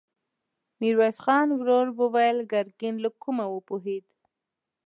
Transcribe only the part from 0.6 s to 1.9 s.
ميرويس خان ورو